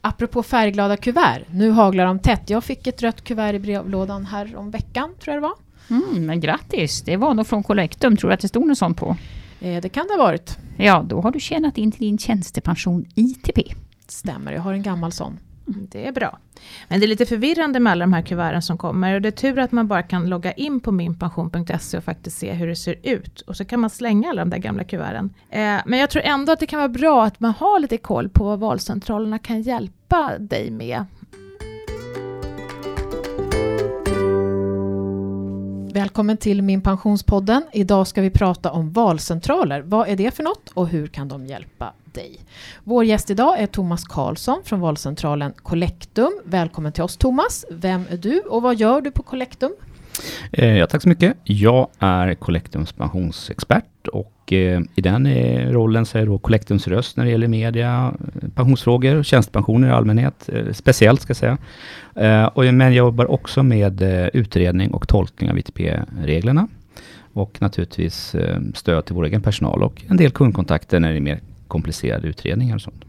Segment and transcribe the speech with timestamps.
[0.00, 2.50] Apropå färgglada kuvert, nu haglar de tätt.
[2.50, 5.54] Jag fick ett rött kuvert i brevlådan här om veckan, tror jag det var.
[5.90, 8.16] Mm, men grattis, det var nog från Collectum.
[8.16, 9.16] Tror du att det stod något sånt på?
[9.60, 10.58] Eh, det kan det ha varit.
[10.76, 13.74] Ja, då har du tjänat in till din tjänstepension ITP.
[14.08, 15.38] Stämmer, jag har en gammal sån.
[15.68, 16.38] Mm, det är bra.
[16.88, 19.14] Men det är lite förvirrande med alla de här kuverten som kommer.
[19.14, 22.52] Och det är tur att man bara kan logga in på minpension.se och faktiskt se
[22.52, 23.40] hur det ser ut.
[23.40, 25.34] Och så kan man slänga alla de där gamla kuverten.
[25.50, 28.28] Eh, men jag tror ändå att det kan vara bra att man har lite koll
[28.28, 31.04] på vad valcentralerna kan hjälpa dig med.
[35.92, 37.62] Välkommen till Min Pensionspodden.
[37.72, 39.80] Idag ska vi prata om valcentraler.
[39.80, 42.40] Vad är det för något och hur kan de hjälpa dig?
[42.84, 46.40] Vår gäst idag är Thomas Karlsson från valcentralen Collectum.
[46.44, 47.64] Välkommen till oss Thomas.
[47.70, 49.70] Vem är du och vad gör du på Collectum?
[50.52, 51.36] Eh, ja, tack så mycket.
[51.44, 56.88] Jag är Collectums pensionsexpert och eh, i den eh, rollen så är jag då Collectums
[56.88, 58.14] röst när det gäller media,
[58.54, 61.58] pensionsfrågor och tjänstepensioner i allmänhet, speciellt ska jag säga.
[62.54, 66.68] Men jag jobbar också med utredning och tolkning av ITP-reglerna
[67.32, 68.36] och naturligtvis
[68.74, 72.74] stöd till vår egen personal och en del kundkontakter när det är mer komplicerade utredningar
[72.74, 73.04] och sånt.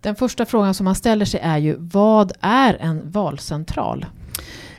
[0.00, 4.06] Den första frågan som man ställer sig är ju, vad är en valcentral?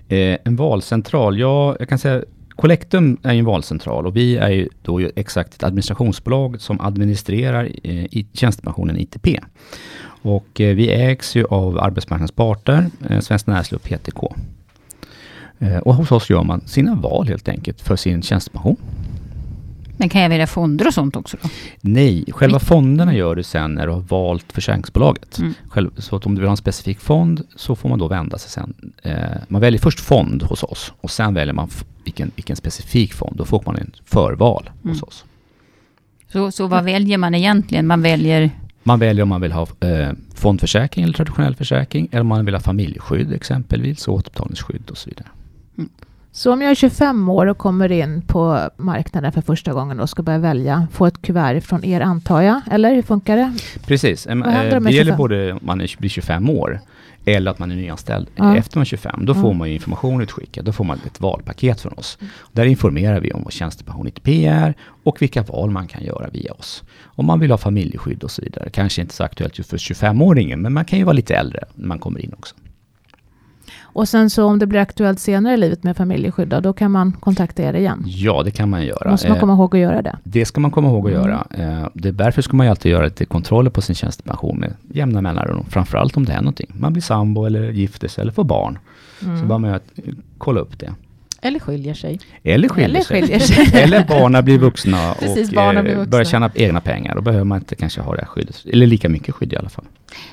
[0.08, 2.24] Eh, en valcentral, ja, jag kan säga
[2.56, 6.82] Collectum är ju en valcentral och vi är ju då ju exakt ett administrationsbolag som
[6.82, 9.28] administrerar eh, i tjänstepensionen ITP.
[10.22, 14.36] Och eh, vi ägs ju av arbetsmarknadens parter, eh, Svenskt Näringsliv och PTK.
[15.60, 18.78] Eh, och hos oss gör man sina val helt enkelt för sin tjänstepension.
[20.04, 21.38] Men kan jag välja fonder och sånt också?
[21.42, 21.50] Då?
[21.82, 25.38] Nej, själva fonderna gör du sen när du har valt försäkringsbolaget.
[25.40, 25.54] Mm.
[25.68, 28.38] Själv, så att om du vill ha en specifik fond så får man då vända
[28.38, 28.92] sig sen.
[29.04, 29.14] Eh,
[29.48, 31.70] man väljer först fond hos oss och sen väljer man
[32.04, 33.36] vilken, vilken specifik fond.
[33.38, 34.94] Då får man en förval mm.
[34.94, 35.26] hos oss.
[36.32, 37.88] Så, så vad väljer man egentligen?
[37.88, 38.50] Man väljer?
[38.84, 42.56] Man väljer om man vill ha eh, fondförsäkring eller traditionell försäkring eller om man vill
[42.56, 45.28] ha familjeskydd exempelvis, återbetalningsskydd och så vidare.
[45.78, 45.90] Mm.
[46.36, 50.10] Så om jag är 25 år och kommer in på marknaden för första gången och
[50.10, 53.54] ska börja välja, få ett kuvert från er antar jag, eller hur funkar det?
[53.88, 54.36] Precis, eh,
[54.80, 56.80] det gäller både om man blir 25 år
[57.26, 58.58] eller att man är nyanställd ja.
[58.58, 59.26] efter man är 25.
[59.26, 59.42] Då ja.
[59.42, 62.18] får man information utskickad, då får man ett valpaket från oss.
[62.52, 64.74] Där informerar vi om vad tjänstepension ITP är
[65.04, 66.84] och vilka val man kan göra via oss.
[67.04, 68.70] Om man vill ha familjeskydd och så vidare.
[68.70, 71.88] Kanske inte så aktuellt just för 25-åringen, men man kan ju vara lite äldre när
[71.88, 72.56] man kommer in också.
[73.82, 77.12] Och sen så om det blir aktuellt senare i livet med familjeskydd, då kan man
[77.12, 78.04] kontakta er igen?
[78.06, 79.12] Ja, det kan man göra.
[79.12, 80.18] Måste man komma ihåg att göra det?
[80.24, 81.28] Det ska man komma ihåg att mm.
[81.28, 81.48] göra.
[81.50, 84.74] Eh, det är därför ska man ju alltid göra lite kontroller på sin tjänstepension med
[84.92, 85.66] jämna mellanrum.
[85.70, 86.72] Framförallt om det är någonting.
[86.74, 88.80] Man blir sambo eller gifter sig eller får barn.
[89.22, 89.40] Mm.
[89.40, 89.84] Så bara med att
[90.38, 90.94] kolla upp det.
[91.46, 92.20] Eller skiljer sig.
[92.44, 93.66] Eller skiljer, Eller, skiljer sig.
[93.66, 93.82] sig.
[93.84, 96.12] Eller barnen blir vuxna Precis, och barnen blir eh, vuxna.
[96.12, 97.16] börjar tjäna egna pengar.
[97.16, 98.66] Då behöver man inte kanske ha det här skyddet.
[98.66, 99.86] Eller lika mycket skydd i alla fall.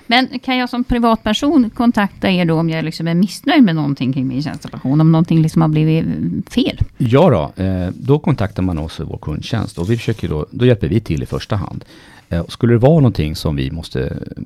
[0.07, 4.13] Men kan jag som privatperson kontakta er då om jag liksom är missnöjd med någonting
[4.13, 5.01] kring min tjänstepension?
[5.01, 6.05] Om någonting liksom har blivit
[6.53, 6.79] fel?
[6.99, 10.67] Ja då, eh, då kontaktar man oss i vår kundtjänst och vi försöker då, då
[10.67, 11.85] hjälper vi till i första hand.
[12.31, 14.43] Eh, skulle det vara någonting som vi måste eh,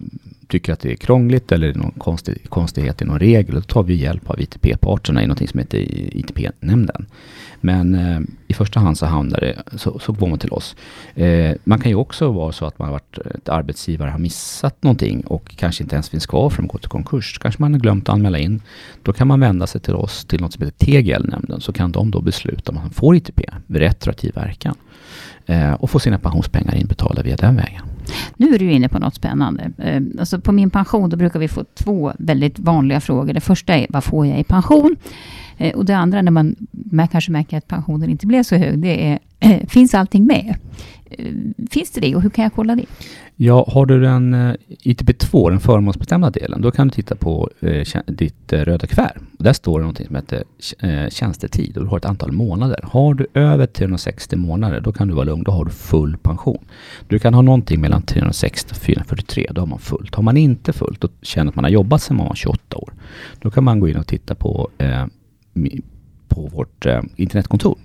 [0.49, 3.95] tycker att det är krångligt eller någon konstig, konstighet i någon regel, då tar vi
[3.95, 5.79] hjälp av ITP-parterna i någonting som heter
[6.17, 7.07] ITP-nämnden.
[7.61, 10.77] Men eh, i första hand så hamnar det, så, så går man till oss.
[11.15, 14.19] Eh, man kan ju också vara så att man har varit, eh, ett arbetsgivare har
[14.19, 17.39] missat någonting och kanske inte ens finns kvar för att gå till konkurs.
[17.39, 18.63] Kanske man har glömt att anmäla in.
[19.03, 22.11] Då kan man vända sig till oss, till något som heter TGL-nämnden, så kan de
[22.11, 24.75] då besluta om man får ITP med retroaktiv verkan.
[25.47, 27.83] Eh, och få sina pensionspengar inbetalda via den vägen.
[28.37, 29.71] Nu är du inne på något spännande.
[29.79, 33.33] Eh, alltså på min pension då brukar vi få två väldigt vanliga frågor.
[33.33, 34.97] Det första är vad får jag i pension?
[35.57, 38.79] Eh, och det andra när man, man kanske märker att pensionen inte blev så hög,
[38.79, 39.19] det är
[39.69, 40.55] finns allting med?
[41.11, 41.33] Eh,
[41.71, 42.87] finns det det och hur kan jag kolla det?
[43.37, 47.87] Ja, har du den eh, ITP2, den förmånsbestämda delen, då kan du titta på eh,
[48.07, 49.19] ditt eh, röda kuvert.
[49.33, 50.45] Där står det någonting som heter
[50.79, 52.81] eh, tjänstetid och du har ett antal månader.
[52.83, 56.65] Har du över 360 månader, då kan du vara lugn, då har du full pension.
[57.09, 60.15] Du kan ha någonting mellan 360 och 443, då har man fullt.
[60.15, 62.93] Har man inte fullt och känner att man har jobbat sedan man var 28 år,
[63.41, 65.07] då kan man gå in och titta på eh,
[66.29, 66.87] på vårt
[67.17, 67.79] internetkontor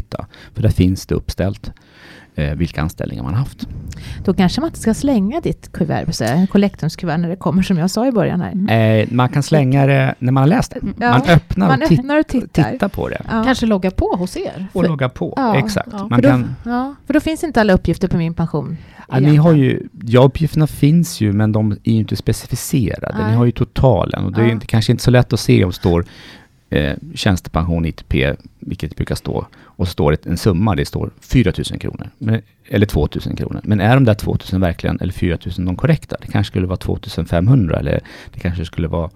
[0.00, 0.26] titta.
[0.54, 1.72] För där finns det uppställt
[2.34, 3.68] eh, vilka anställningar man haft.
[4.24, 8.06] Då kanske man inte ska slänga ditt kuvert, kollektumskuvert, när det kommer som jag sa
[8.06, 8.52] i början här.
[8.52, 9.00] Mm.
[9.00, 10.80] Eh, man kan slänga det när man har läst det.
[11.00, 11.10] Ja.
[11.10, 12.72] Man öppnar, man och, öppnar och tittar.
[12.72, 13.22] tittar på det.
[13.30, 13.44] Ja.
[13.44, 14.66] Kanske logga på hos er.
[14.72, 15.56] Och för, logga på, ja.
[15.56, 15.92] exakt.
[15.92, 18.76] Man för, då, kan, ja, för då finns inte alla uppgifter på min pension.
[19.08, 23.14] Ja, ni har ju, ja, uppgifterna finns ju, men de är ju inte specificerade.
[23.18, 23.30] Nej.
[23.30, 25.70] Ni har ju totalen och det är inte, kanske inte så lätt att se om
[25.70, 26.04] det står
[26.70, 28.14] eh, tjänstepension, ITP,
[28.58, 32.42] vilket brukar stå, och så står det en summa, det står 4 000 kronor, men,
[32.68, 33.60] eller 2 000 kronor.
[33.64, 36.16] Men är de där 2 000 verkligen, eller 4 000 de korrekta?
[36.20, 38.00] Det kanske skulle vara 2 500 eller
[38.34, 39.10] det kanske skulle vara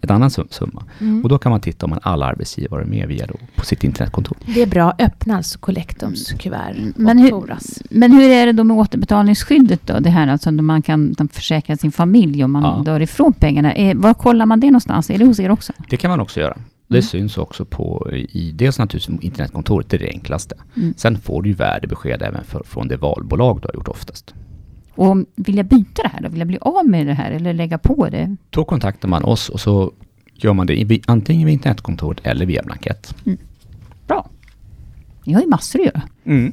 [0.00, 0.84] ett annan sum- summa.
[1.00, 1.22] Mm.
[1.22, 3.84] Och då kan man titta om man alla arbetsgivare är med via då, på sitt
[3.84, 4.36] internetkontor.
[4.54, 7.82] Det är bra, öppna alltså Collectums kuvert Men och hur- Foras.
[7.90, 10.00] Men hur är det då med återbetalningsskyddet då?
[10.00, 12.82] Det här alltså man kan försäkra sin familj om man Ja.
[12.84, 13.72] dör ifrån pengarna.
[13.72, 15.10] Eh, var kollar man det någonstans?
[15.10, 15.72] Är det hos er också?
[15.90, 16.56] Det kan man också göra.
[16.88, 17.02] Det Mm.
[17.02, 20.54] syns också på i dels naturligtvis internetkontoret, det är det enklaste.
[20.76, 20.94] Mm.
[20.96, 24.34] Sen får du ju värdebesked även för, från det valbolag du har gjort oftast.
[24.94, 26.28] Och vill jag byta det här då?
[26.28, 28.36] Vill jag bli av med det här eller lägga på det?
[28.50, 29.92] Då kontaktar man oss och så
[30.34, 33.14] gör man det i, antingen via internetkontoret eller via blankett.
[34.06, 34.28] Bra.
[35.24, 36.02] Ni har ju massor att göra.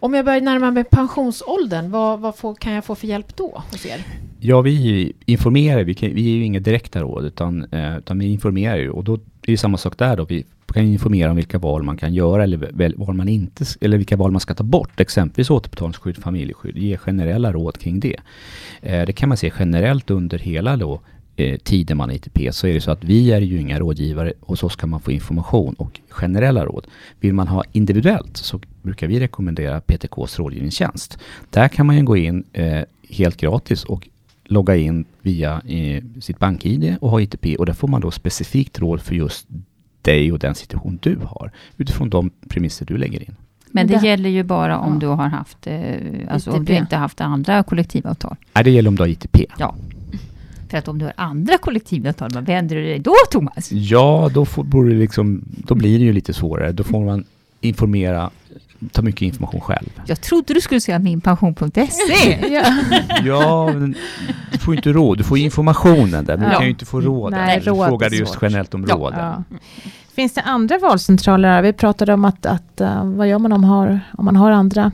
[0.00, 3.62] Om jag börjar närma mig pensionsåldern, vad, vad får, kan jag få för hjälp då
[3.70, 4.00] hos er?
[4.40, 8.26] Ja, vi informerar, vi, kan, vi är ju inga direkta råd utan, eh, utan vi
[8.26, 10.24] informerar ju och då det är samma sak där då.
[10.24, 14.16] Vi kan informera om vilka val man kan göra eller val man inte, eller vilka
[14.16, 15.00] val man ska ta bort.
[15.00, 18.16] Exempelvis återbetalningsskydd, familjeskydd, ge generella råd kring det.
[18.82, 21.00] Eh, det kan man se generellt under hela då
[21.36, 24.32] eh, tiden man är ITP så är det så att vi är ju inga rådgivare.
[24.40, 26.86] Hos oss kan man få information och generella råd.
[27.20, 31.18] Vill man ha individuellt så brukar vi rekommendera PTKs rådgivningstjänst.
[31.50, 34.08] Där kan man ju gå in eh, helt gratis och
[34.46, 38.78] logga in via eh, sitt bank-id och ha ITP och där får man då specifikt
[38.78, 39.46] råd för just
[40.02, 43.34] dig och den situation du har utifrån de premisser du lägger in.
[43.70, 44.98] Men det Det- gäller ju bara om Ja.
[45.00, 45.94] du har haft, eh,
[46.28, 46.72] alltså om ITP.
[46.72, 48.36] du inte haft andra kollektivavtal.
[48.54, 49.46] Nej, det gäller om du har ITP.
[50.68, 53.72] För att om du har andra kollektivavtal, vad vänder du dig då Thomas?
[53.72, 56.72] Ja, då, får, borde det liksom, då blir det ju lite svårare.
[56.72, 57.24] Då får man
[57.60, 58.30] informera,
[58.92, 59.88] ta mycket information själv.
[60.06, 62.38] Jag trodde du skulle säga minpension.se.
[62.54, 62.64] Ja.
[63.24, 63.94] Ja, men
[64.52, 65.18] du får inte råd.
[65.18, 66.58] Du får informationen där, men du Ja.
[66.58, 67.38] kan ju inte få råden.
[67.46, 68.94] Nej, du råd frågade just generellt om Ja.
[68.94, 69.18] råden.
[69.20, 69.42] Ja.
[70.14, 71.62] Finns det andra valcentraler?
[71.62, 74.92] Vi pratade om att, att eh, vad gör man om, har, om man har andra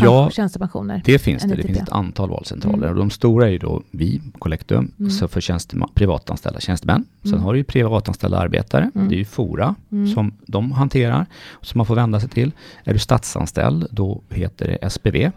[0.00, 1.02] Ja, pension- tjänstepensioner?
[1.04, 1.54] Det finns det.
[1.54, 2.76] Det finns ett antal valcentraler.
[2.78, 2.90] Mm.
[2.90, 5.10] Och de stora är ju då vi, Collectum, Mm.
[5.10, 5.40] så för
[5.94, 7.04] privatanställda tjänstemän.
[7.22, 7.44] Sen Mm.
[7.44, 8.90] har du ju privatanställda arbetare.
[8.94, 9.08] Mm.
[9.08, 10.06] Det är ju Fora Mm.
[10.14, 11.26] som de hanterar,
[11.62, 12.52] som man får vända sig till.
[12.84, 15.30] Är du statsanställd, då heter det SPV.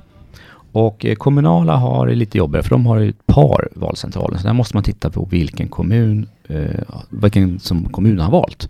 [0.73, 4.37] Och eh, kommunala har det lite jobbigare, för de har ju ett par valcentraler.
[4.37, 8.69] Så där måste man titta på vilken kommun, eh, vilken som kommunen har valt.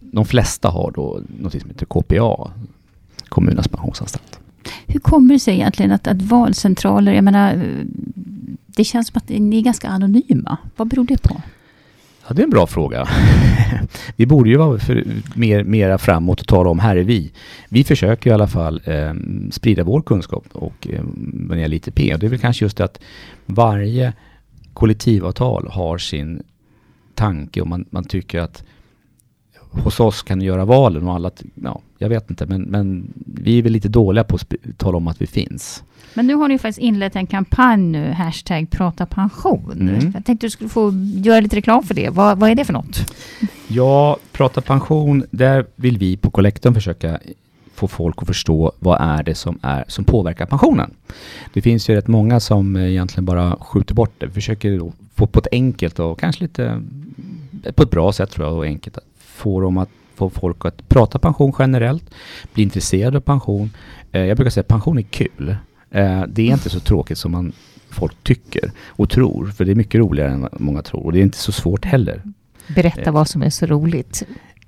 [0.00, 2.50] De flesta har då något som heter KPA,
[3.28, 4.38] kommunens pensionsanstalt.
[4.86, 7.74] Hur kommer det sig egentligen att, att valcentraler, jag menar,
[8.66, 10.56] det känns som att ni är ganska anonyma.
[10.76, 11.42] Vad beror det på?
[12.28, 13.08] Ja, det är en bra fråga.
[14.16, 15.04] vi borde ju vara för,
[15.34, 17.32] mer, mera framåt och tala om här är vi.
[17.68, 19.14] Vi försöker i alla fall eh,
[19.50, 21.04] sprida vår kunskap och eh,
[21.50, 21.96] det gäller ITP.
[21.96, 23.00] Det är väl kanske just det att
[23.46, 24.12] varje
[24.72, 26.42] kollektivavtal har sin
[27.14, 28.64] tanke och man, man tycker att
[29.70, 33.58] hos oss kan du göra valen och alla, ja, jag vet inte, men, men vi
[33.58, 35.82] är väl lite dåliga på att tala om att vi finns.
[36.14, 39.72] Men nu har ni ju faktiskt inlett en kampanj nu, hashtag prata pension.
[39.80, 40.12] Mm.
[40.14, 42.10] Jag tänkte du skulle få göra lite reklam för det.
[42.10, 43.14] Vad, vad är det för något?
[43.68, 47.18] Ja, prata pension, där vill vi på Collectum försöka
[47.74, 50.90] få folk att förstå vad är det som, är, som påverkar pensionen.
[51.52, 54.26] Det finns ju rätt många som egentligen bara skjuter bort det.
[54.26, 56.82] Vi försöker få på ett enkelt och kanske lite
[57.74, 59.88] på ett bra sätt tror jag och enkelt få dem att
[60.30, 62.04] få folk att prata pension generellt,
[62.54, 63.70] bli intresserade av pension.
[64.12, 65.56] Eh, jag brukar säga att pension är kul.
[65.90, 67.52] Eh, det är inte så tråkigt som man
[67.90, 71.22] folk tycker och tror, för det är mycket roligare än många tror och det är
[71.22, 72.22] inte så svårt heller.
[72.74, 74.22] Berätta vad som är så roligt.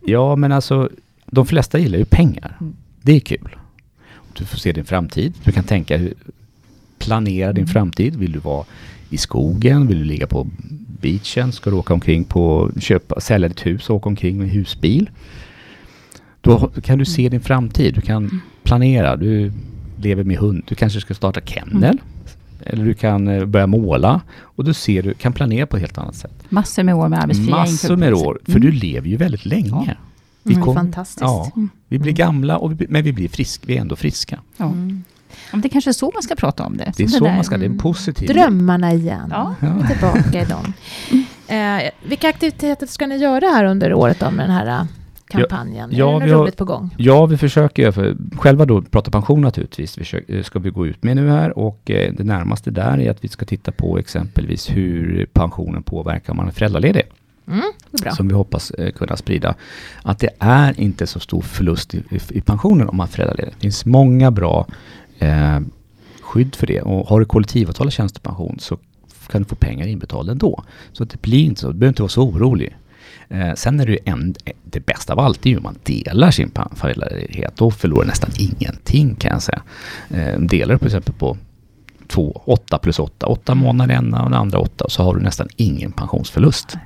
[0.06, 0.90] Ja, men alltså
[1.26, 2.56] de flesta gillar ju pengar.
[2.60, 2.76] Mm.
[3.02, 3.56] Det är kul.
[4.32, 5.34] Du får se din framtid.
[5.44, 6.08] Du kan tänka,
[6.98, 7.72] planera din Mm.
[7.72, 8.16] framtid.
[8.16, 8.64] Vill du vara
[9.14, 9.86] i skogen?
[9.86, 10.46] Vill du ligga på
[11.00, 11.52] beachen?
[11.52, 15.10] Ska du åka omkring på, köpa, sälja ditt hus och åka omkring med husbil?
[16.40, 17.94] Då kan du se din framtid.
[17.94, 19.16] Du kan planera.
[19.16, 19.52] Du
[19.96, 20.62] lever med hund.
[20.68, 21.84] Du kanske ska starta kennel.
[21.84, 21.98] Mm.
[22.66, 24.20] Eller du kan eh, börja måla.
[24.40, 26.32] Och då ser du, kan planera på ett helt annat sätt.
[26.48, 28.38] Massor med år med arbetsfria Massor med år.
[28.44, 28.62] För Mm.
[28.62, 29.68] du lever ju väldigt länge.
[29.68, 29.86] Ja.
[30.42, 31.20] Vi Mm, kom- fantastiskt.
[31.20, 31.68] Ja, Mm.
[31.88, 33.64] vi blir gamla, och vi, men vi blir friska.
[33.66, 34.38] Vi är ändå friska.
[34.56, 34.64] Ja.
[34.64, 35.02] Mm.
[35.52, 36.92] Ja, det kanske är så man ska prata om det.
[36.96, 37.34] Det är så där.
[37.34, 37.78] man ska, det är en Mm.
[37.82, 38.28] positiv...
[38.28, 39.28] Drömmarna igen.
[39.30, 39.54] Ja.
[39.60, 40.72] Är tillbaka i dem.
[41.48, 44.84] Eh, vilka aktiviteter ska ni göra här under året då med den här eh,
[45.28, 45.90] kampanjen?
[45.92, 46.94] ja, är det något har- roligt på gång?
[46.98, 49.98] Ja, vi försöker för själva då prata pension naturligtvis.
[49.98, 53.10] Vi försöker, ska vi gå ut med nu här och eh, det närmaste där är
[53.10, 57.02] att vi ska titta på exempelvis hur pensionen påverkar om man är föräldraledig.
[57.48, 57.60] Mm,
[57.90, 58.12] det är bra.
[58.12, 59.54] Som vi hoppas eh, kunna sprida.
[60.02, 63.52] Att det är inte så stor förlust i, i, i pensionen om man är föräldraledig.
[63.54, 64.66] Det finns många bra
[65.18, 65.60] eh,
[66.20, 66.80] skydd för det.
[66.80, 68.78] Och har du kollektivavtal och tjänstepension så
[69.28, 70.64] kan du få pengar inbetalda ändå.
[70.92, 71.66] Så det blir inte så.
[71.66, 72.76] Du behöver inte vara så orolig.
[73.28, 76.30] Eh, sen är det ju en, det bästa av allt är ju om man delar
[76.30, 77.56] sin föräldraledighet.
[77.56, 79.62] Då förlorar nästan ingenting kan jag säga.
[80.10, 81.36] Eh, delar du till exempel på
[82.08, 83.26] två, åtta plus åtta.
[83.26, 84.86] Åtta månader ena och den andra åtta.
[84.88, 86.76] Så har du nästan ingen pensionsförlust.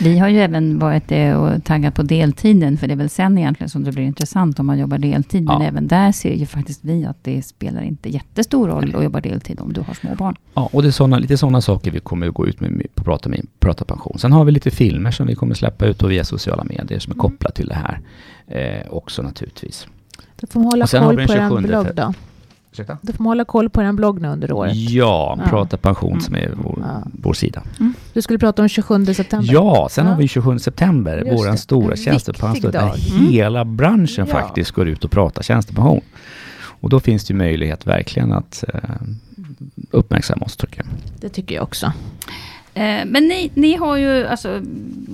[0.00, 3.38] Vi har ju även varit det och taggat på deltiden, för det är väl sen
[3.38, 5.44] egentligen som det blir intressant om man jobbar deltid.
[5.44, 5.68] Men Ja.
[5.68, 9.60] även där ser ju faktiskt vi att det spelar inte jättestor roll att jobba deltid
[9.60, 10.36] om du har små barn.
[10.54, 13.04] Ja, och det är såna, lite sådana saker vi kommer att gå ut med på
[13.04, 14.18] Prata, med, prata pension.
[14.18, 17.12] Sen har vi lite filmer som vi kommer släppa ut och via sociala medier som
[17.12, 18.00] är kopplat till det här
[18.46, 19.86] eh, också naturligtvis.
[20.40, 22.14] Då får man hålla Och sen har koll på er 27 blogg då.
[22.74, 22.98] Ursäkta?
[23.02, 24.72] Då får hålla koll på er blogg nu under året.
[24.76, 25.48] Ja, Ja.
[25.50, 26.20] Prata pension Mm.
[26.20, 27.02] som är vår, Ja.
[27.22, 27.62] vår sida.
[28.12, 29.52] Du skulle prata om 27 september.
[29.54, 30.12] Ja, sen Ja.
[30.12, 31.56] har vi 27 september, Just vår det.
[31.58, 33.18] stora En tjänstepensionsdag, viktig där.
[33.20, 33.32] Mm.
[33.32, 34.32] hela branschen Ja.
[34.32, 36.00] faktiskt går ut och pratar tjänstepension.
[36.80, 38.80] Och då finns det ju möjlighet verkligen att eh,
[39.90, 40.86] uppmärksamma oss tycker jag.
[41.20, 41.86] Det tycker jag också.
[42.74, 44.60] Eh, Men ni, ni har ju alltså,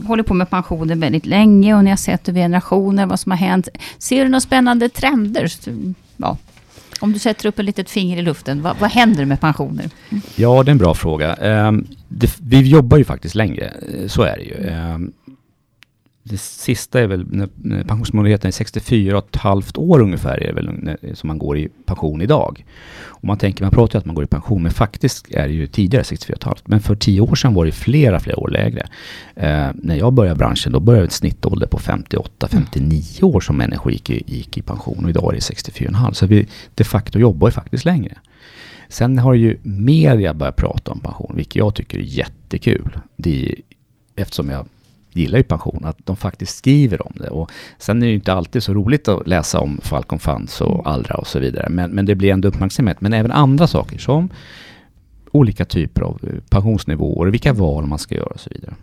[0.07, 3.37] hållit på med pensioner väldigt länge och ni har sett över generationer vad som har
[3.39, 3.69] hänt.
[3.99, 5.49] Ser du några spännande trender?
[6.17, 6.37] Ja.
[7.01, 9.91] Om du sätter upp ett litet finger i luften, vad, vad händer med pensioner?
[10.37, 11.35] Ja, det är en bra fråga.
[11.35, 14.69] Ehm, det, vi jobbar ju faktiskt längre, eh, så är det ju.
[14.69, 15.13] Ehm,
[16.31, 20.53] det sista är väl när, när pensionsmyndigheten är 64 och ett halvt år ungefär är
[20.53, 22.65] väl när, som man går i pension idag.
[23.03, 25.55] Och man tänker, man pratar ju att man går i pension, men faktiskt är det
[25.55, 26.69] ju tidigare 64 och halvt.
[26.69, 28.87] Men för tio år sedan var det flera, flera år lägre.
[29.35, 34.11] Eh, när jag började branschen, då började ett snittålder på 58-59 år som människor gick
[34.11, 36.13] i, gick i pension och idag är det 64,5.
[36.13, 38.19] Så vi de facto jobbar ju faktiskt längre.
[38.89, 42.99] Sen har ju media börjat prata om pension, vilket jag tycker är jättekul.
[43.17, 43.55] Det är,
[44.17, 44.67] eftersom jag
[45.13, 47.29] gillar ju pension, att de faktiskt skriver om det.
[47.29, 50.91] Och sen är det ju inte alltid så roligt att läsa om Falcon Funds och
[50.91, 51.69] Allra och så vidare.
[51.71, 53.01] Men, men det blir ändå uppmärksamhet.
[53.01, 54.31] Men även andra saker som
[55.31, 58.75] olika typer av eh, pensionsnivåer, vilka val man ska göra och så vidare.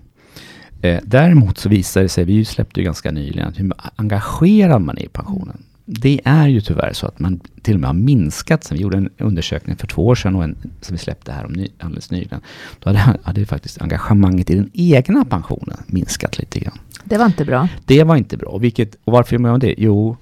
[0.81, 5.03] Eh, däremot så visar det sig, vi släppte ju ganska nyligen, hur engagerad man är
[5.03, 5.63] i pensionen.
[5.89, 8.63] Det är ju tyvärr så att man till och med har minskat.
[8.63, 11.45] Sen vi gjorde en undersökning för två år sedan och en som vi släppte här
[11.45, 12.41] om ny, alldeles nyligen.
[12.79, 16.77] Då hade, hade faktiskt engagemanget i den egna pensionen minskat lite grann.
[17.03, 17.67] Det var inte bra.
[17.85, 18.57] Det var inte bra.
[18.57, 19.75] Vilket, och varför gör man det?
[19.77, 20.17] Jo,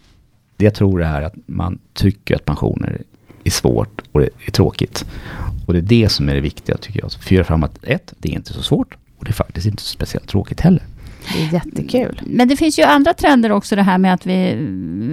[0.58, 3.02] det jag tror är att man tycker att pensioner
[3.44, 5.06] är svårt och det är tråkigt.
[5.66, 7.12] Och det är det som är det viktiga tycker jag.
[7.12, 9.90] Fyra fram att ett, det är inte så svårt och det är faktiskt inte så
[9.90, 10.84] speciellt tråkigt heller.
[11.36, 12.22] Det är jättekul.
[12.26, 14.56] Men det finns ju andra trender också, det här med att vi,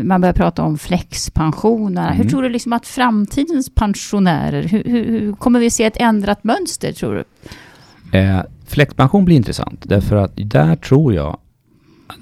[0.05, 2.09] man börjar prata om flexpensioner.
[2.11, 2.29] Hur Mm.
[2.31, 6.93] tror du liksom att framtidens pensionärer, hur, hur, hur kommer vi se ett ändrat mönster
[6.93, 7.25] tror du?
[8.19, 11.39] Eh, flexpension blir intressant därför att där tror jag,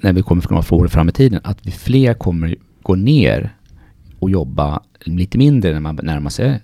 [0.01, 3.55] när vi kommer från några år fram i tiden, att vi fler kommer gå ner
[4.19, 6.61] och jobba lite mindre när man närmar sig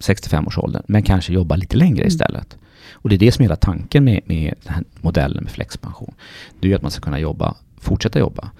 [0.00, 2.56] 65-årsåldern, men kanske jobba lite längre istället.
[2.92, 6.14] Och det är det som är hela tanken med, med den här modellen med flexpension.
[6.60, 8.50] Det är ju att man ska kunna jobba, fortsätta jobba.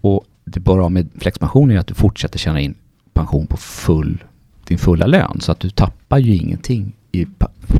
[0.00, 2.74] Och det bara med flexpension är att du fortsätter tjäna in
[3.12, 4.24] pension på full,
[4.64, 5.40] din fulla lön.
[5.40, 7.26] Så att du tappar ju ingenting i,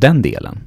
[0.00, 0.58] den delen.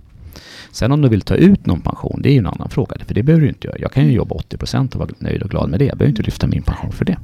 [0.72, 2.96] Sen om du vill ta ut någon pension, det är ju en annan fråga.
[3.06, 3.78] För det behöver du inte göra.
[3.80, 5.86] Jag kan ju jobba 80% och vara nöjd och glad med det.
[5.86, 7.18] Jag behöver inte lyfta min pension för det.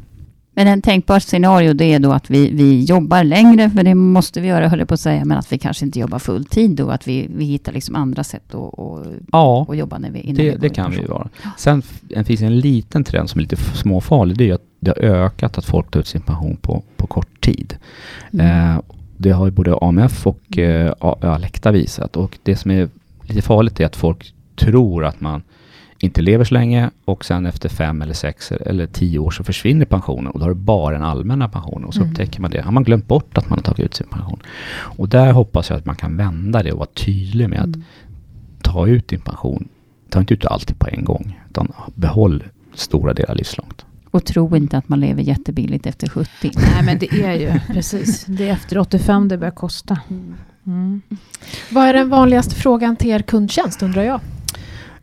[0.60, 4.42] Men en tänkbar scenario det är då att vi, vi jobbar längre, för det måste
[4.42, 6.82] vi göra höll jag på att säga, men att vi kanske inte jobbar full tid
[6.82, 10.20] och att vi, vi hittar liksom andra sätt att, att, Ja, att jobba när vi,
[10.20, 11.30] innan vi det, går det kan vi vara.
[11.58, 14.38] Sen en- finns en liten trend som är lite småfarlig.
[14.38, 17.08] Det är ju att det har ökat att folk tar ut sin pension på, på
[17.08, 17.78] kort tid.
[18.34, 18.70] Mm.
[18.76, 18.82] Eh,
[19.18, 22.18] det har ju både AMF och eh, A- Alecta visat.
[22.18, 22.90] Och det som är
[23.24, 25.42] lite farligt är att folk tror att man
[26.02, 29.86] inte lever så länge och sen efter fem eller sex eller tio år så försvinner
[29.86, 32.12] pensionen och då har du bara den allmänna pensionen och så Mm.
[32.12, 32.62] upptäcker man det.
[32.62, 34.40] Har man glömt bort att man har tagit ut sin pension?
[34.72, 37.84] Och där hoppas jag att man kan vända det och vara tydlig med att Mm.
[38.64, 39.68] ta ut din pension.
[40.10, 43.86] Ta inte ut allt på en gång utan behåll stora delar livslångt.
[44.12, 46.30] Och tro inte att man lever jättebilligt efter 70.
[46.56, 48.26] Nej men det är ju precis.
[48.26, 50.00] Det är efter 85 det börjar kosta.
[50.66, 51.02] Mm.
[51.72, 54.20] Vad är den vanligaste frågan till er kundtjänst undrar jag?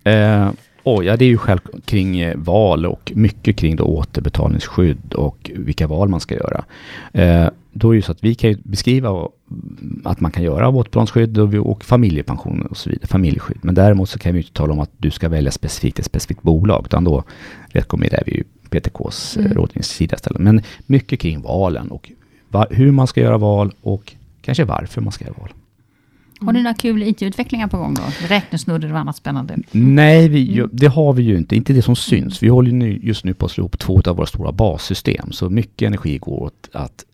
[0.04, 0.50] Eh,
[0.86, 5.50] oh, ja, det är ju själv kring eh, val och mycket kring då återbetalningsskydd och
[5.54, 6.64] vilka val man ska göra.
[7.12, 9.30] Eh, då är det ju så att vi kan ju beskriva vad-
[10.04, 13.58] att man kan göra återbetalningsskydd och, och familjepension och så vidare, familjeskydd.
[13.62, 16.04] Men däremot så kan vi ju inte tala om att du ska välja specifikt ett
[16.04, 17.24] specifikt bolag, utan då
[17.66, 19.46] rekommenderar vi ju PTKs mm.
[19.46, 19.58] Mm.
[19.58, 20.40] rådgivningssida istället.
[20.42, 22.10] Men mycket kring valen och
[22.48, 24.12] va, hur man ska göra val och
[24.42, 25.50] kanske varför man ska göra val.
[26.40, 28.02] Har ni några kul IT-utvecklingar på gång då?
[28.28, 29.56] Räknesnurror och annat spännande?
[29.70, 31.56] Nej, vi, ju- det har vi ju inte.
[31.56, 32.42] Inte det som syns.
[32.42, 35.32] Vi håller nu, just nu på att slå upp två av våra stora bassystem.
[35.32, 37.04] Så mycket energi går åt att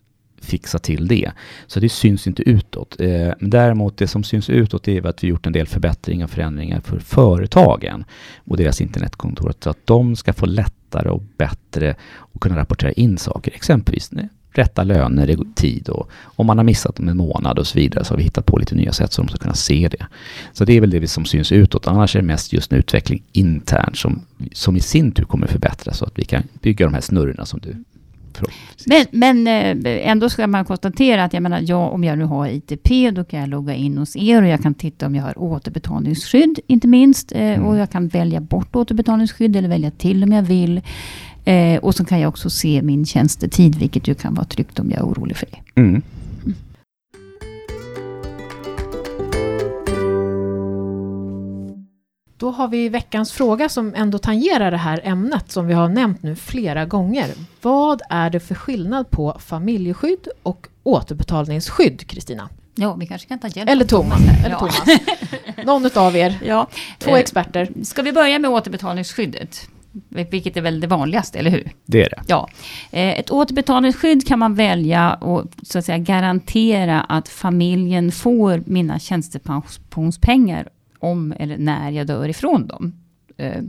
[0.41, 1.31] fixa till det.
[1.67, 2.95] Så det syns inte utåt.
[2.99, 6.79] Eh, däremot det som syns utåt är att vi gjort en del förbättringar och förändringar
[6.79, 8.05] för företagen
[8.45, 11.95] och deras internetkontor så att de ska få lättare och bättre
[12.33, 13.51] att kunna rapportera in saker.
[13.55, 14.11] Exempelvis
[14.53, 18.05] rätta löner i tid och om man har missat dem en månad och så vidare
[18.05, 20.05] så har vi hittat på lite nya sätt så de ska kunna se det.
[20.53, 21.87] Så det är väl det som syns utåt.
[21.87, 24.21] Annars är det mest just en utveckling internt som,
[24.53, 27.59] som i sin tur kommer förbättras så att vi kan bygga de här snurrorna som
[27.59, 27.75] du
[28.85, 29.47] men, men
[29.85, 33.23] eh, ändå ska man konstatera att jag menar, ja, om jag nu har ITP, då
[33.23, 36.87] kan jag logga in hos er och jag kan titta om jag har återbetalningsskydd, inte
[36.87, 37.31] minst.
[37.31, 37.65] Eh, mm.
[37.65, 40.81] Och jag kan välja bort återbetalningsskydd eller välja till om jag vill.
[41.45, 44.91] Eh, och så kan jag också se min tjänstetid, vilket ju kan vara tryggt om
[44.91, 45.81] jag är orolig för det.
[45.81, 46.01] Mm.
[52.37, 56.23] Då har vi veckans fråga som ändå tangerar det här ämnet som vi har nämnt
[56.23, 57.29] nu flera gånger.
[57.61, 62.49] Vad är det för skillnad på familjeskydd och återbetalningsskydd, Kristina?
[62.75, 64.19] Ja, vi kanske kan ta hjälp Eller Thomas.
[64.45, 64.59] Eller ja.
[64.59, 64.99] Thomas.
[65.65, 66.39] Någon av er.
[66.45, 66.67] Ja.
[66.99, 67.69] Två eh, experter.
[67.83, 69.69] Ska vi börja med återbetalningsskyddet?
[70.09, 71.71] Vilket är väl det vanligaste, eller hur?
[71.85, 72.21] Det är det.
[72.27, 72.49] Ja.
[72.91, 78.99] Eh, ett återbetalningsskydd kan man välja och så att säga garantera att familjen får mina
[78.99, 80.67] tjänstepensionspengar
[80.99, 82.93] om eller när jag dör ifrån dem.
[83.37, 83.61] Eh,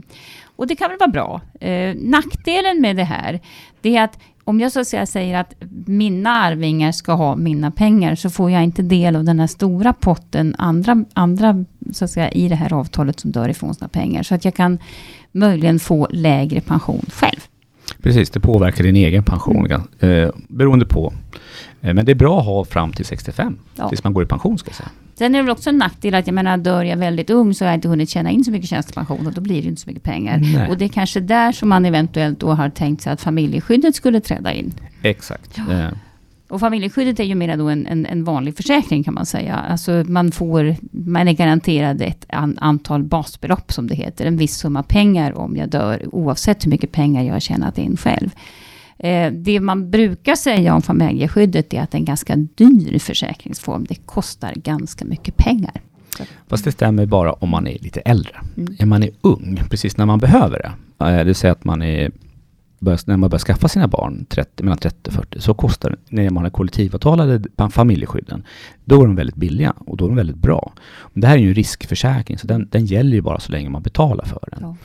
[0.55, 1.41] och det kan väl vara bra.
[1.59, 3.39] Eh, nackdelen med det här,
[3.81, 5.53] det är att om jag så att säga säger att
[5.85, 9.93] mina arvingar ska ha mina pengar, så får jag inte del av den här stora
[9.93, 14.23] potten andra, andra så att säga, i det här avtalet som dör ifrån sina pengar.
[14.23, 14.79] Så att jag kan
[15.35, 17.39] möjligen få lägre pension själv.
[18.01, 21.13] Precis, det påverkar din egen pension eh, beroende på.
[21.81, 23.89] Eh, men det är bra att ha fram till 65, ja.
[23.89, 24.89] tills man går i pension ska jag säga.
[25.15, 27.65] Sen är det väl också en nackdel att jag menar, dör jag väldigt ung så
[27.65, 29.89] har jag inte hunnit tjäna in så mycket tjänstepension och då blir det inte så
[29.89, 30.37] mycket pengar.
[30.37, 30.69] Nej.
[30.69, 34.19] Och det är kanske där som man eventuellt då har tänkt sig att familjeskyddet skulle
[34.19, 34.73] träda in.
[35.01, 35.57] Exakt.
[35.57, 35.73] Ja.
[35.73, 35.89] Eh.
[36.47, 39.55] Och familjeskyddet är ju mer då en, en, en, vanlig försäkring kan man säga.
[39.55, 44.25] Alltså man, får, man är garanterad ett an, antal basbelopp som det heter.
[44.25, 47.97] En viss summa pengar om jag dör oavsett hur mycket pengar jag har tjänat in
[47.97, 48.29] själv.
[48.97, 53.85] Eh, det man brukar säga om familjeskyddet är att det är en ganska dyr försäkringsform.
[53.89, 55.81] Det kostar ganska mycket pengar.
[56.47, 58.35] Fast det stämmer bara om man är lite äldre.
[58.57, 58.75] Mm.
[58.79, 61.81] Är man är ung, precis när man behöver det, eh, det vill säga att man
[61.81, 62.11] är
[62.85, 65.97] börjar, när man börjar skaffa sina barn, 30, mellan 30 och 40, så kostar det,
[66.09, 68.43] när man har kollektivavtalade familjeskydden,
[68.85, 70.73] då är de väldigt billiga och då är de väldigt bra.
[71.13, 73.69] Men det här är ju en riskförsäkring, så den, den gäller ju bara så länge
[73.69, 74.59] man betalar för den.
[74.61, 74.75] Ja.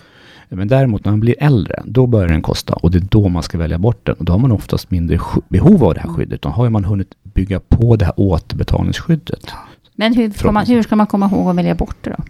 [0.56, 3.42] Men däremot när man blir äldre, då börjar den kosta och det är då man
[3.42, 4.14] ska välja bort den.
[4.14, 6.16] Och då har man oftast mindre behov av det här mm.
[6.16, 6.42] skyddet.
[6.42, 9.52] Då har man hunnit bygga på det här återbetalningsskyddet.
[9.94, 12.24] Men hur, man, hur ska man komma ihåg att välja bort det då?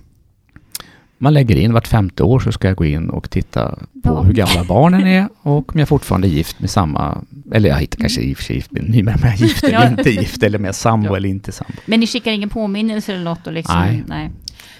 [1.23, 4.23] Man lägger in vart femte år så ska jag gå in och titta på ja.
[4.23, 7.99] hur gamla barnen är och om jag fortfarande är gift med samma, eller jag hittar
[7.99, 10.43] kanske i och för sig gift med ny, men jag är gift eller inte gift,
[10.43, 11.17] eller med sambo ja.
[11.17, 11.73] eller inte sambo.
[11.87, 13.47] Men ni skickar ingen påminnelse eller något?
[13.47, 14.05] Och liksom, nej.
[14.07, 14.31] nej.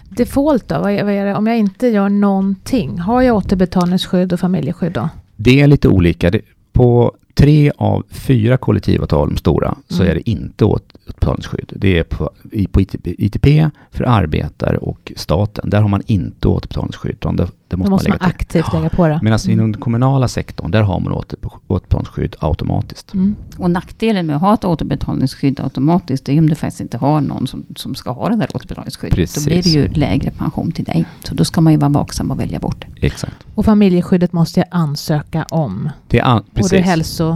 [0.09, 1.35] Default då, vad är, vad är det?
[1.35, 5.09] om jag inte gör någonting, har jag återbetalningsskydd och familjeskydd då?
[5.37, 6.33] Det är lite olika.
[6.73, 10.11] På tre av fyra kollektivavtal, de stora, så mm.
[10.11, 11.73] är det inte återbetalningsskydd.
[11.77, 12.31] Det är på,
[12.73, 13.47] på ITP
[13.91, 15.71] för arbetare och staten.
[15.71, 17.13] Där har man inte återbetalningsskydd.
[17.13, 18.79] Utan det, det måste, måste man, lägga man aktivt ja.
[18.79, 19.21] lägga på det.
[19.23, 19.53] Medan mm.
[19.53, 23.15] inom den kommunala sektorn, där har man återbetalningsskydd automatiskt.
[23.15, 23.37] Mm.
[23.57, 27.21] Och nackdelen med att ha ett återbetalningsskydd automatiskt, det är om du faktiskt inte har
[27.21, 29.17] någon som, som ska ha det där återbetalningsskyddet.
[29.17, 29.45] Precis.
[29.45, 31.05] Då blir det ju lägre pension till dig.
[31.25, 33.07] Så då ska man ju vara vaksam och välja bort det.
[33.07, 33.37] Exakt.
[33.55, 35.91] Och familjeskyddet måste jag ansöka om.
[36.09, 36.71] Det är an, precis.
[36.71, 37.30] Både hälso...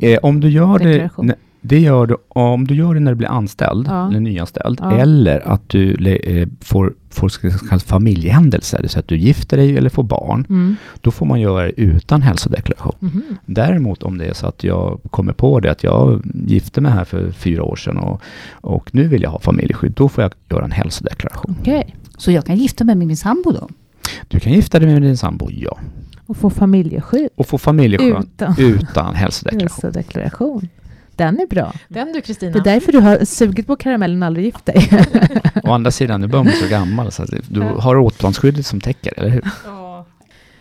[0.00, 1.10] Eh, om du gör det
[1.60, 4.08] det gör du om du gör det när du blir anställd, ja.
[4.08, 4.92] eller nyanställd, ja.
[4.92, 10.02] eller att du eh, får, får så familjehändelser, säga att du gifter dig eller får
[10.02, 10.76] barn, mm.
[11.00, 12.94] då får man göra det utan hälsodeklaration.
[13.00, 13.22] Mm.
[13.46, 17.04] Däremot om det är så att jag kommer på det, att jag gifte mig här
[17.04, 20.64] för fyra år sedan och, och nu vill jag ha familjeskydd, då får jag göra
[20.64, 21.56] en hälsodeklaration.
[21.60, 21.84] Okay.
[22.16, 23.68] Så jag kan gifta mig med min sambo då?
[24.28, 25.78] Du kan gifta dig med din sambo, ja.
[26.30, 27.28] Och få familjeskydd?
[27.36, 29.60] Och få familjeskydd utan, utan hälsodeklaration.
[29.82, 30.68] hälsodeklaration.
[31.16, 31.72] Den är bra.
[31.88, 32.52] Den du Kristina.
[32.52, 34.90] Det är därför du har sugit på karamellen och aldrig gift dig.
[35.64, 39.28] Å andra sidan, nu börjar man så gammal så du har återbetalningsskyddet som täcker, eller
[39.30, 39.44] hur?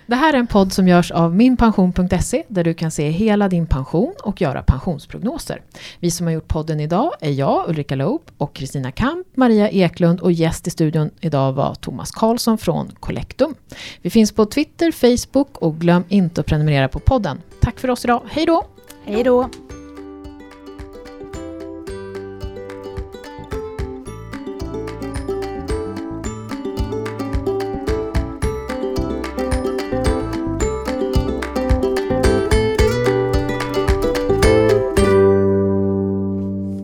[0.09, 3.67] Det här är en podd som görs av minpension.se där du kan se hela din
[3.67, 5.61] pension och göra pensionsprognoser.
[5.99, 10.19] Vi som har gjort podden idag är jag, Ulrika Loob och Kristina Kamp, Maria Eklund
[10.19, 13.55] och gäst i studion idag var Thomas Karlsson från Collectum.
[14.01, 17.41] Vi finns på Twitter, Facebook och glöm inte att prenumerera på podden.
[17.61, 18.21] Tack för oss idag.
[18.29, 18.65] Hej då!
[19.05, 19.49] Hej då!